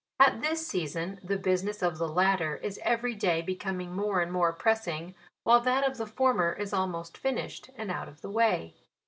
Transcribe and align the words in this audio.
At 0.19 0.41
this 0.41 0.65
season, 0.67 1.19
the 1.23 1.37
business 1.37 1.83
of 1.83 1.99
the 1.99 2.07
latter 2.07 2.57
is 2.57 2.79
every 2.83 3.13
day 3.13 3.43
becoming 3.43 3.93
more 3.93 4.19
and 4.19 4.31
more 4.31 4.51
pressing, 4.51 5.13
while 5.43 5.59
that 5.59 5.87
of 5.87 5.97
the 5.97 6.07
former 6.07 6.53
is 6.53 6.73
almost 6.73 7.15
finished, 7.19 7.69
and 7.75 7.91
out 7.91 8.07
of 8.09 8.21
the 8.21 8.31
way. 8.31 8.73